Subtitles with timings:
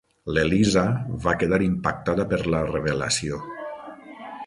[0.35, 0.85] L'Eliza
[1.27, 3.47] va quedar impactada per la revelació.